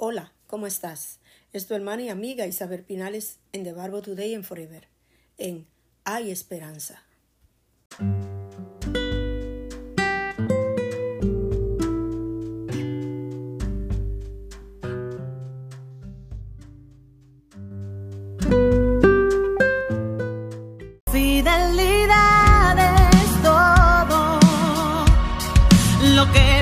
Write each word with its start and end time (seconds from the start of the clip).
Hola, 0.00 0.32
¿cómo 0.46 0.68
estás? 0.68 1.18
Es 1.52 1.66
tu 1.66 1.74
hermana 1.74 2.02
y 2.02 2.08
amiga 2.08 2.46
Isabel 2.46 2.84
Pinales 2.84 3.40
en 3.52 3.64
The 3.64 3.72
Barbo 3.72 4.00
Today 4.00 4.32
and 4.32 4.44
Forever, 4.44 4.86
en 5.38 5.66
Hay 6.04 6.30
Esperanza. 6.30 7.02
Fidelidad 21.10 22.78
es 22.78 23.42
todo 23.42 24.38
lo 26.14 26.32
que 26.32 26.57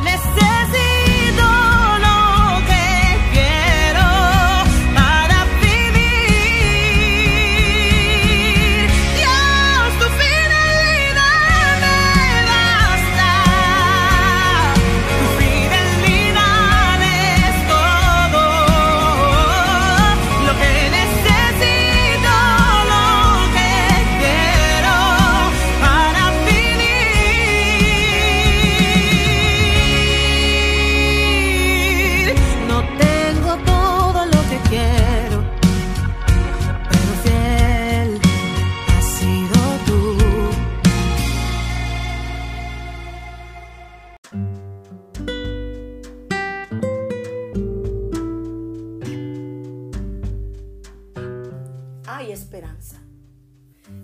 esperanza. 52.56 52.96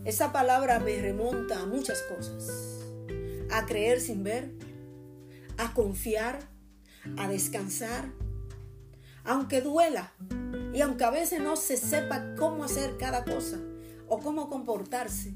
Esa 0.05 0.31
palabra 0.31 0.79
me 0.79 1.01
remonta 1.01 1.61
a 1.61 1.67
muchas 1.67 2.03
cosas. 2.03 2.81
A 3.51 3.65
creer 3.65 4.01
sin 4.01 4.23
ver, 4.23 4.53
a 5.57 5.73
confiar, 5.73 6.39
a 7.17 7.29
descansar, 7.29 8.13
aunque 9.25 9.63
duela 9.63 10.13
y 10.75 10.83
aunque 10.83 11.05
a 11.05 11.11
veces 11.11 11.41
no 11.41 11.57
se 11.57 11.79
sepa 11.79 12.35
cómo 12.37 12.65
hacer 12.65 12.97
cada 12.99 13.25
cosa 13.25 13.59
o 14.07 14.19
cómo 14.19 14.51
comportarse, 14.51 15.35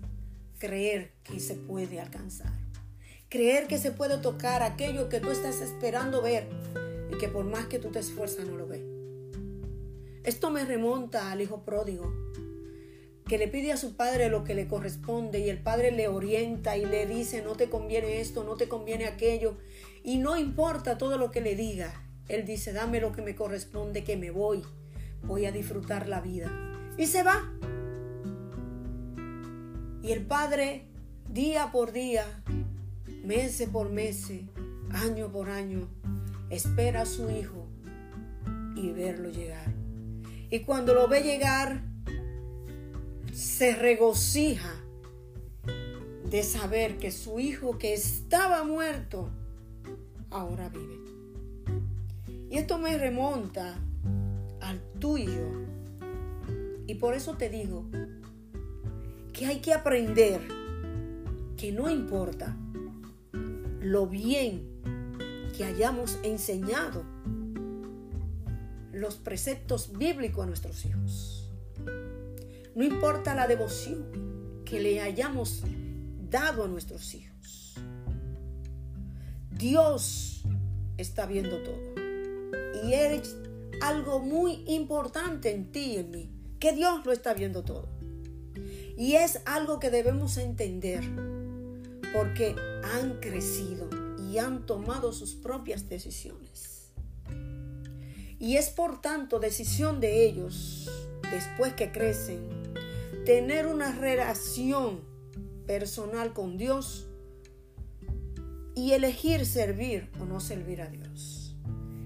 creer 0.59 1.15
que 1.23 1.41
se 1.41 1.55
puede 1.55 2.01
alcanzar. 2.01 2.53
Creer 3.31 3.67
que 3.67 3.79
se 3.79 3.93
puede 3.93 4.19
tocar 4.19 4.63
aquello 4.63 5.09
que 5.09 5.21
tú 5.21 5.31
estás 5.31 5.63
esperando 5.63 6.21
ver 6.21 6.49
y 7.11 7.17
que 7.17 7.29
por 7.29 7.47
más 7.47 7.67
que 7.67 7.79
tú 7.79 7.91
te 7.91 8.01
esfuerzas 8.01 8.47
no 8.47 8.57
lo 8.57 8.67
ves. 8.67 8.83
Esto 10.23 10.51
me 10.51 10.65
remonta 10.65 11.31
al 11.31 11.41
hijo 11.41 11.63
pródigo, 11.63 12.26
que 13.27 13.39
le 13.39 13.49
pide 13.49 13.73
a 13.73 13.77
su 13.77 13.97
padre 13.97 14.29
lo 14.29 14.45
que 14.45 14.55
le 14.55 14.69
corresponde 14.69 15.41
y 15.41 15.51
el 15.51 15.59
padre 15.59 15.91
le 15.91 16.07
orienta 16.07 16.77
y 16.77 16.85
le 16.85 17.07
dice, 17.07 17.43
no 17.43 17.57
te 17.57 17.69
conviene 17.69 18.21
esto, 18.21 18.45
no 18.45 18.55
te 18.57 18.69
conviene 18.69 19.07
aquello, 19.07 19.59
y 20.05 20.19
no 20.19 20.37
importa 20.37 20.97
todo 20.97 21.19
lo 21.19 21.33
que 21.33 21.41
le 21.41 21.57
diga, 21.57 21.93
él 22.29 22.47
dice, 22.47 22.73
dame 22.73 23.01
lo 23.01 23.11
que 23.11 23.23
me 23.23 23.35
corresponde, 23.35 24.05
que 24.05 24.17
me 24.17 24.31
voy, 24.31 24.63
voy 25.25 25.47
a 25.47 25.53
disfrutar 25.53 26.09
la 26.09 26.21
vida. 26.21 26.51
Y 26.97 27.07
se 27.07 27.25
va. 27.25 27.53
Y 30.03 30.13
el 30.13 30.25
padre, 30.25 30.87
día 31.29 31.71
por 31.73 31.93
día, 31.93 32.25
mes 33.25 33.61
por 33.73 33.91
mes, 33.91 34.31
año 34.91 35.33
por 35.33 35.51
año, 35.51 35.89
espera 36.49 37.03
a 37.03 37.07
su 37.07 37.29
hijo 37.29 37.67
y 38.77 38.93
verlo 38.93 39.31
llegar. 39.31 39.75
Y 40.49 40.61
cuando 40.61 40.95
lo 40.95 41.09
ve 41.09 41.23
llegar, 41.23 41.83
se 43.37 43.77
regocija 43.77 44.83
de 46.31 46.43
saber 46.43 46.97
que 46.97 47.13
su 47.13 47.39
hijo 47.39 47.77
que 47.77 47.93
estaba 47.93 48.65
muerto, 48.65 49.29
ahora 50.31 50.71
vive. 50.71 50.99
Y 52.49 52.57
esto 52.57 52.79
me 52.79 52.97
remonta 52.97 53.79
al 54.63 54.81
tuyo. 54.99 55.51
Y 56.87 56.95
por 56.95 57.13
eso 57.13 57.37
te 57.37 57.51
digo 57.51 57.85
que 59.35 59.45
hay 59.45 59.61
que 59.61 59.75
aprender 59.75 60.41
que 61.59 61.73
no 61.73 61.91
importa 61.91 62.57
lo 63.83 64.07
bien 64.07 64.67
que 65.55 65.65
hayamos 65.65 66.19
enseñado 66.23 67.05
los 68.95 69.17
preceptos 69.17 69.93
bíblicos 69.99 70.43
a 70.43 70.47
nuestros 70.47 70.87
hijos. 70.87 71.36
No 72.77 72.85
importa 72.85 73.35
la 73.35 73.49
devoción 73.49 74.63
que 74.67 74.81
le 74.81 75.01
hayamos 75.01 75.63
dado 76.29 76.63
a 76.63 76.69
nuestros 76.69 77.15
hijos. 77.15 77.75
Dios 79.51 80.43
está 80.99 81.25
viendo 81.25 81.63
todo. 81.63 81.95
Y 82.85 82.93
es 82.93 83.35
algo 83.81 84.21
muy 84.21 84.63
importante 84.67 85.55
en 85.55 85.73
ti 85.73 85.95
y 85.95 85.97
en 85.97 86.11
mí, 86.11 86.31
que 86.61 86.73
Dios 86.73 87.07
lo 87.07 87.13
está 87.13 87.33
viendo 87.33 87.65
todo. 87.65 87.89
Y 88.99 89.15
es 89.15 89.41
algo 89.47 89.81
que 89.81 89.89
debemos 89.89 90.37
entender, 90.37 91.03
porque 92.13 92.55
han 92.95 93.21
crecido 93.21 93.89
y 94.31 94.37
han 94.37 94.67
tomado 94.67 95.15
sus 95.15 95.35
propias 95.35 95.89
decisiones. 95.89 96.91
Y 98.39 98.59
es 98.59 98.69
por 98.69 99.01
tanto 99.01 99.41
decisión 99.41 99.99
de 99.99 100.27
ellos, 100.27 100.91
después 101.31 101.73
que 101.73 101.91
crecen, 101.91 102.56
tener 103.27 103.67
una 103.67 103.91
relación 103.91 105.01
personal 105.67 106.33
con 106.33 106.57
Dios 106.57 107.09
y 108.77 108.93
elegir 108.93 109.45
servir 109.47 110.09
o 110.21 110.25
no 110.25 110.39
servir 110.39 110.81
a 110.81 110.87
Dios. 110.87 111.57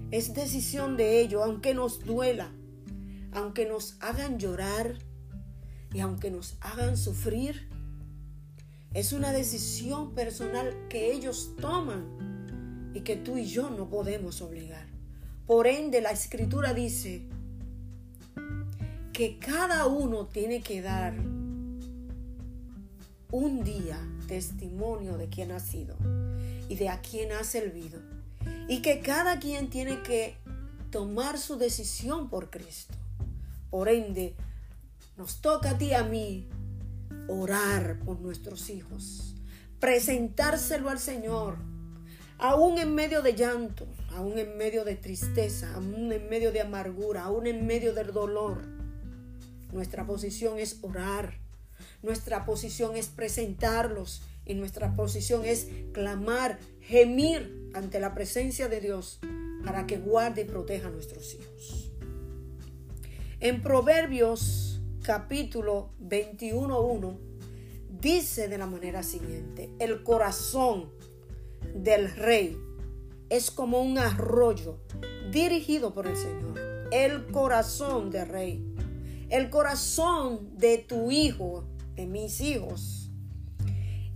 Es 0.09 0.33
decisión 0.33 0.97
de 0.97 1.21
ellos, 1.21 1.43
aunque 1.45 1.75
nos 1.75 2.03
duela, 2.03 2.51
aunque 3.33 3.67
nos 3.67 3.97
hagan 3.99 4.39
llorar 4.39 4.97
y 5.93 5.99
aunque 5.99 6.31
nos 6.31 6.57
hagan 6.59 6.97
sufrir. 6.97 7.69
Es 8.95 9.13
una 9.13 9.31
decisión 9.31 10.15
personal 10.15 10.87
que 10.89 11.13
ellos 11.13 11.55
toman 11.61 12.91
y 12.95 13.01
que 13.01 13.15
tú 13.15 13.37
y 13.37 13.45
yo 13.45 13.69
no 13.69 13.87
podemos 13.91 14.41
obligar. 14.41 14.87
Por 15.45 15.67
ende, 15.67 16.01
la 16.01 16.11
escritura 16.11 16.73
dice 16.73 17.29
que 19.21 19.37
cada 19.37 19.85
uno 19.85 20.25
tiene 20.25 20.63
que 20.63 20.81
dar 20.81 21.13
un 23.29 23.63
día 23.63 23.99
testimonio 24.27 25.15
de 25.15 25.29
quién 25.29 25.51
ha 25.51 25.59
sido 25.59 25.95
y 26.67 26.73
de 26.73 26.89
a 26.89 27.01
quién 27.01 27.31
ha 27.31 27.43
servido. 27.43 27.99
Y 28.67 28.81
que 28.81 29.01
cada 29.01 29.37
quien 29.37 29.69
tiene 29.69 30.01
que 30.01 30.37
tomar 30.89 31.37
su 31.37 31.57
decisión 31.57 32.31
por 32.31 32.49
Cristo. 32.49 32.95
Por 33.69 33.89
ende, 33.89 34.33
nos 35.17 35.39
toca 35.39 35.69
a 35.69 35.77
ti 35.77 35.89
y 35.89 35.93
a 35.93 36.03
mí 36.03 36.49
orar 37.27 37.99
por 37.99 38.19
nuestros 38.19 38.71
hijos, 38.71 39.35
presentárselo 39.79 40.89
al 40.89 40.97
Señor, 40.97 41.57
aún 42.39 42.79
en 42.79 42.95
medio 42.95 43.21
de 43.21 43.35
llanto, 43.35 43.85
aún 44.15 44.39
en 44.39 44.57
medio 44.57 44.83
de 44.83 44.95
tristeza, 44.95 45.75
aún 45.75 46.11
en 46.11 46.27
medio 46.27 46.51
de 46.51 46.61
amargura, 46.61 47.25
aún 47.25 47.45
en 47.45 47.67
medio 47.67 47.93
del 47.93 48.13
dolor. 48.13 48.80
Nuestra 49.71 50.05
posición 50.05 50.59
es 50.59 50.79
orar, 50.81 51.39
nuestra 52.01 52.45
posición 52.45 52.95
es 52.95 53.07
presentarlos 53.07 54.23
y 54.45 54.53
nuestra 54.55 54.95
posición 54.95 55.45
es 55.45 55.67
clamar, 55.93 56.59
gemir 56.81 57.69
ante 57.73 57.99
la 57.99 58.13
presencia 58.13 58.67
de 58.67 58.81
Dios 58.81 59.19
para 59.63 59.87
que 59.87 59.97
guarde 59.97 60.41
y 60.41 60.45
proteja 60.45 60.87
a 60.87 60.91
nuestros 60.91 61.33
hijos. 61.35 61.91
En 63.39 63.61
Proverbios 63.61 64.81
capítulo 65.03 65.91
21.1 65.99 67.17
dice 68.01 68.47
de 68.47 68.57
la 68.57 68.67
manera 68.67 69.03
siguiente, 69.03 69.69
el 69.79 70.03
corazón 70.03 70.91
del 71.75 72.11
rey 72.15 72.57
es 73.29 73.49
como 73.49 73.81
un 73.81 73.97
arroyo 73.97 74.77
dirigido 75.31 75.93
por 75.93 76.07
el 76.07 76.17
Señor. 76.17 76.59
El 76.91 77.27
corazón 77.27 78.11
del 78.11 78.27
rey, 78.27 78.70
el 79.31 79.49
corazón 79.49 80.57
de 80.57 80.77
tu 80.77 81.09
hijo, 81.09 81.63
de 81.95 82.05
mis 82.05 82.41
hijos, 82.41 83.09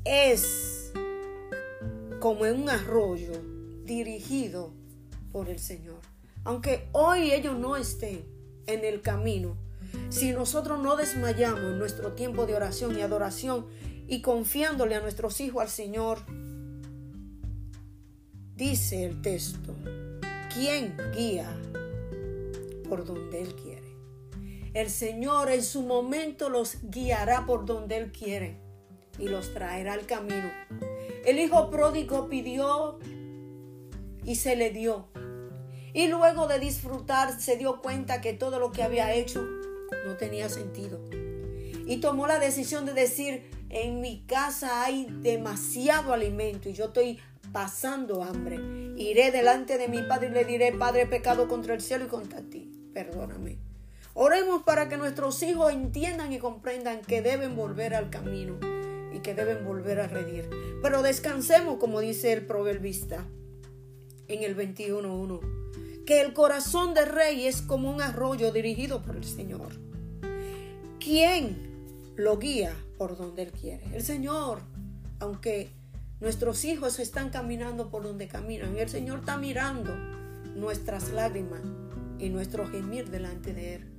es 0.04 0.92
como 2.20 2.42
un 2.42 2.70
arroyo 2.70 3.32
dirigido 3.86 4.74
por 5.32 5.50
el 5.50 5.58
Señor. 5.60 6.02
Aunque 6.44 6.90
hoy 6.92 7.32
ellos 7.32 7.58
no 7.58 7.78
estén 7.78 8.26
en 8.68 8.84
el 8.84 9.02
camino, 9.02 9.58
si 10.10 10.34
nosotros 10.34 10.84
no 10.84 10.98
desmayamos 10.98 11.62
en 11.62 11.80
nuestro 11.80 12.12
tiempo 12.12 12.46
de 12.46 12.56
oración 12.56 12.98
y 12.98 13.02
adoración 13.02 13.68
y 14.08 14.22
confiándole 14.22 14.96
a 14.96 15.00
nuestros 15.00 15.40
hijos 15.40 15.62
al 15.62 15.70
Señor, 15.70 16.20
dice 18.54 19.06
el 19.06 19.22
texto, 19.22 19.74
¿quién 20.54 20.98
guía 21.16 21.50
por 22.90 23.06
donde 23.06 23.42
Él 23.42 23.56
quiere? 23.56 23.85
El 24.76 24.90
Señor 24.90 25.50
en 25.50 25.64
su 25.64 25.84
momento 25.84 26.50
los 26.50 26.80
guiará 26.84 27.46
por 27.46 27.66
donde 27.66 27.96
Él 27.96 28.12
quiere 28.12 28.58
y 29.18 29.30
los 29.30 29.54
traerá 29.54 29.94
al 29.94 30.06
camino. 30.06 30.52
El 31.26 31.40
hijo 31.40 31.70
pródigo 31.72 32.28
pidió 32.28 33.00
y 34.26 34.36
se 34.36 34.58
le 34.58 34.72
dio. 34.72 35.08
Y 35.94 36.10
luego 36.10 36.48
de 36.48 36.60
disfrutar 36.60 37.40
se 37.40 37.56
dio 37.56 37.82
cuenta 37.82 38.20
que 38.20 38.34
todo 38.34 38.60
lo 38.60 38.74
que 38.74 38.84
había 38.84 39.14
hecho 39.14 39.42
no 40.06 40.18
tenía 40.18 40.50
sentido. 40.50 41.00
Y 41.88 42.02
tomó 42.02 42.28
la 42.28 42.40
decisión 42.40 42.86
de 42.86 42.92
decir, 42.92 43.50
en 43.70 44.02
mi 44.02 44.26
casa 44.26 44.84
hay 44.84 45.08
demasiado 45.22 46.12
alimento 46.12 46.68
y 46.68 46.74
yo 46.74 46.88
estoy 46.88 47.18
pasando 47.54 48.26
hambre. 48.26 48.60
Iré 48.98 49.32
delante 49.32 49.78
de 49.78 49.88
mi 49.88 50.02
padre 50.02 50.28
y 50.28 50.32
le 50.32 50.44
diré, 50.44 50.74
Padre, 50.74 51.04
he 51.04 51.08
pecado 51.08 51.48
contra 51.48 51.74
el 51.74 51.80
cielo 51.80 52.06
y 52.06 52.10
contra 52.10 52.42
ti. 52.42 52.70
Perdóname. 52.94 53.75
Oremos 54.18 54.64
para 54.64 54.88
que 54.88 54.96
nuestros 54.96 55.44
hijos 55.44 55.74
entiendan 55.74 56.32
y 56.32 56.40
comprendan 56.40 57.02
que 57.02 57.22
deben 57.22 57.54
volver 57.58 57.94
al 57.94 58.10
camino 58.10 58.58
y 59.14 59.20
que 59.20 59.36
deben 59.36 59.66
volver 59.66 60.00
a 60.00 60.08
redir. 60.08 60.50
Pero 60.82 61.02
descansemos, 61.02 61.80
como 61.80 62.00
dice 62.00 62.32
el 62.32 62.46
proverbista 62.46 63.26
en 64.30 64.44
el 64.44 64.56
21.1, 64.56 66.06
que 66.06 66.22
el 66.22 66.32
corazón 66.32 66.94
del 66.94 67.08
rey 67.08 67.46
es 67.46 67.62
como 67.62 67.92
un 67.92 68.02
arroyo 68.02 68.54
dirigido 68.54 69.02
por 69.02 69.18
el 69.18 69.26
Señor. 69.26 69.74
¿Quién 70.98 71.58
lo 72.16 72.38
guía 72.38 72.74
por 72.98 73.18
donde 73.18 73.44
Él 73.44 73.52
quiere? 73.52 73.84
El 73.94 74.02
Señor, 74.02 74.62
aunque 75.20 75.72
nuestros 76.22 76.64
hijos 76.64 77.00
están 77.00 77.32
caminando 77.32 77.90
por 77.90 78.04
donde 78.04 78.30
caminan, 78.30 78.78
el 78.78 78.88
Señor 78.88 79.20
está 79.20 79.38
mirando 79.38 79.94
nuestras 80.56 81.10
lágrimas 81.10 81.60
y 82.18 82.30
nuestro 82.30 82.66
gemir 82.66 83.10
delante 83.10 83.54
de 83.54 83.76
Él. 83.76 83.95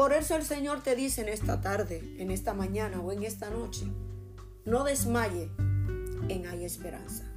Por 0.00 0.14
eso 0.14 0.34
el 0.34 0.44
Señor 0.44 0.82
te 0.82 0.96
dice 0.96 1.20
en 1.20 1.28
esta 1.28 1.60
tarde, 1.60 2.00
en 2.16 2.30
esta 2.30 2.54
mañana 2.54 3.02
o 3.02 3.12
en 3.12 3.22
esta 3.22 3.50
noche, 3.50 3.84
no 4.64 4.82
desmaye 4.82 5.50
en 6.30 6.46
hay 6.46 6.64
esperanza. 6.64 7.30